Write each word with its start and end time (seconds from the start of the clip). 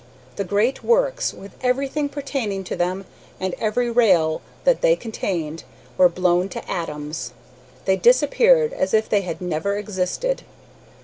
The 0.37 0.43
great 0.43 0.83
works, 0.83 1.31
with 1.31 1.51
everything 1.61 2.09
pertaining 2.09 2.63
to 2.63 2.75
them, 2.75 3.05
and 3.39 3.53
every 3.59 3.91
rail 3.91 4.41
that 4.63 4.81
they 4.81 4.95
contained, 4.95 5.63
were 5.95 6.09
blown 6.09 6.49
to 6.49 6.67
atoms. 6.67 7.33
They 7.85 7.97
disappeared 7.97 8.73
as 8.73 8.95
if 8.95 9.07
they 9.07 9.21
had 9.21 9.41
never 9.41 9.77
existed. 9.77 10.41